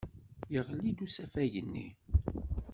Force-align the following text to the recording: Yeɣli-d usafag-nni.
Yeɣli-d 0.53 0.99
usafag-nni. 1.05 1.87